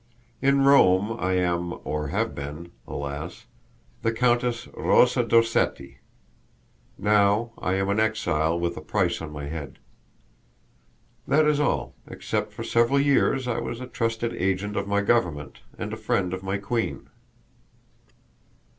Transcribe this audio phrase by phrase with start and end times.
[0.41, 3.45] In Rome I am, or have been, alas,
[4.01, 5.99] the Countess Rosa d'Orsetti;
[6.97, 9.77] now I am an exile with a price on my head.
[11.27, 15.59] That is all, except for several years I was a trusted agent of my government,
[15.77, 17.07] and a friend of my queen."